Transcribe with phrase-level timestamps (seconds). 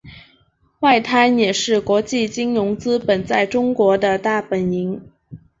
[0.79, 4.99] 外滩也是国际金融资本在中国的大本营。